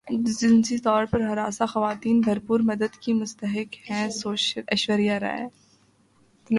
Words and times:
جنسی 0.07 0.77
طور 0.77 1.05
پر 1.05 1.21
ہراساں 1.21 1.67
خواتین 1.67 2.19
بھرپور 2.21 2.59
مدد 2.59 2.95
کی 2.99 3.13
مستحق 3.13 3.75
ہیں 3.89 4.07
ایشوریا 4.67 5.19
رائے 5.19 5.47